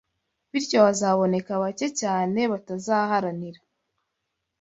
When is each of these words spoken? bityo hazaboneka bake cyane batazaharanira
bityo 0.51 0.79
hazaboneka 0.85 1.51
bake 1.63 1.87
cyane 2.01 2.39
batazaharanira 2.51 3.59